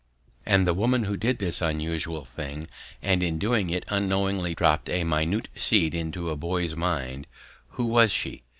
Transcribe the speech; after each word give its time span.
And 0.47 0.65
the 0.65 0.73
woman 0.73 1.03
who 1.03 1.15
did 1.15 1.37
this 1.37 1.61
unusual 1.61 2.25
thing 2.25 2.65
and 3.03 3.21
in 3.21 3.37
doing 3.37 3.69
it 3.69 3.83
unknowingly 3.87 4.55
dropped 4.55 4.89
a 4.89 5.03
minute 5.03 5.47
seed 5.55 5.93
into 5.93 6.31
a 6.31 6.35
boy's 6.35 6.75
mind, 6.75 7.27
who 7.73 7.85
was 7.85 8.09
she? 8.11 8.41